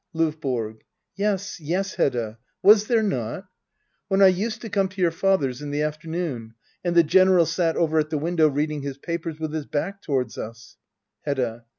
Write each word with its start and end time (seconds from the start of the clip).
LOVBORO. 0.15 0.79
Yes, 1.15 1.59
yes, 1.59 1.93
Hedda! 1.93 2.39
Was 2.63 2.87
there 2.87 3.03
not?— 3.03 3.45
^When 4.11 4.23
I 4.23 4.29
used 4.29 4.59
to 4.61 4.69
come 4.69 4.87
to 4.87 4.99
your 4.99 5.11
father's 5.11 5.61
in 5.61 5.69
the 5.69 5.83
afternoon— 5.83 6.55
and 6.83 6.95
the 6.95 7.03
General 7.03 7.45
sat 7.45 7.75
over 7.77 7.99
at 7.99 8.09
the 8.09 8.17
window 8.17 8.47
reading 8.47 8.81
his 8.81 8.97
papers— 8.97 9.39
with 9.39 9.53
his 9.53 9.67
back 9.67 10.01
towards 10.01 10.39
us 10.39 10.77
Hedda. 11.23 11.65